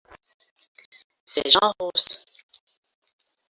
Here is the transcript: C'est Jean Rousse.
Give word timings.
C'est 1.25 1.47
Jean 1.51 1.71
Rousse. 1.77 2.25